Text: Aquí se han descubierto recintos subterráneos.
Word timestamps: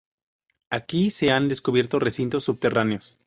Aquí 0.71 1.11
se 1.11 1.29
han 1.29 1.47
descubierto 1.47 1.99
recintos 1.99 2.45
subterráneos. 2.45 3.19